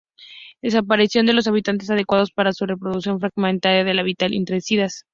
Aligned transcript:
Desaparición 0.63 1.27
de 1.27 1.33
los 1.33 1.45
hábitats 1.47 1.91
adecuados 1.91 2.31
para 2.31 2.53
su 2.53 2.65
reproducción, 2.65 3.19
fragmentación 3.19 3.85
del 3.85 3.99
hábitat, 3.99 4.31
insecticidas. 4.31 5.03